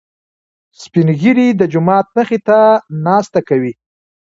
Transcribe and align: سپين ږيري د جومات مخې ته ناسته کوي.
سپين 0.81 1.07
ږيري 1.19 1.47
د 1.55 1.61
جومات 1.73 2.05
مخې 2.15 2.39
ته 2.47 2.57
ناسته 3.05 3.39
کوي. 3.49 3.73